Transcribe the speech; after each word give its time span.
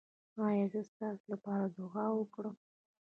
ایا 0.47 0.65
زه 0.73 0.81
ستاسو 0.91 1.25
لپاره 1.33 1.65
دعا 1.77 2.05
وکړم؟ 2.15 2.55